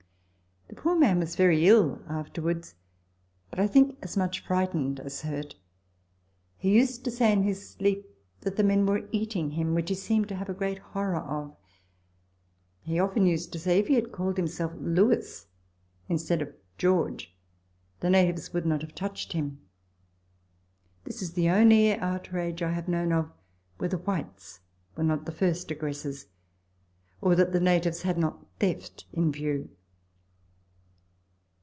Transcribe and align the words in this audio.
The 0.67 0.81
poor 0.83 0.95
man 0.97 1.19
was 1.19 1.35
very 1.35 1.67
ill 1.67 2.01
afterwards, 2.09 2.75
but, 3.51 3.59
I 3.59 3.67
think, 3.67 3.97
as 4.01 4.15
much 4.17 4.39
frightened 4.47 4.99
as 5.01 5.21
hurt; 5.23 5.53
he 6.57 6.73
used 6.73 7.03
to 7.03 7.11
say 7.11 7.31
in 7.33 7.43
his 7.43 7.69
sleep 7.71 8.07
that 8.39 8.55
the 8.55 8.63
men 8.63 8.85
were 8.85 9.05
eating 9.11 9.51
him, 9.51 9.75
which 9.75 9.89
he 9.89 9.95
seemed 9.95 10.29
to 10.29 10.35
have 10.35 10.47
a 10.49 10.53
great 10.55 10.77
horror 10.79 11.19
of; 11.19 11.55
he 12.83 12.99
often 13.01 13.25
used 13.27 13.51
to 13.53 13.59
say 13.59 13.79
if 13.79 13.87
he 13.89 13.95
had 13.95 14.13
called 14.13 14.37
himself 14.37 14.71
"Lewis" 14.79 15.47
instead 16.09 16.41
of 16.41 16.53
"George" 16.77 17.35
the 17.99 18.09
natives 18.09 18.53
would 18.53 18.65
not 18.65 18.81
have 18.81 18.95
touched 18.95 19.33
him. 19.33 19.59
This 21.03 21.21
is 21.21 21.33
the 21.33 21.49
only 21.49 21.93
outrage 21.93 22.61
I 22.63 22.69
Letters 22.69 22.85
from 22.85 22.85
Victorian 22.93 23.09
Pioneers. 23.09 23.25
33 23.25 23.25
have 23.25 23.25
known 23.25 23.25
of, 23.25 23.31
where 23.77 23.89
the 23.89 24.05
whites 24.25 24.59
were 24.95 25.03
not 25.03 25.25
the 25.25 25.33
first 25.33 25.69
aggressors, 25.69 26.27
or 27.19 27.35
that 27.35 27.51
the 27.51 27.59
natives 27.59 28.03
had 28.03 28.17
not 28.17 28.47
theft 28.57 29.05
in 29.11 29.31
view. 29.33 29.69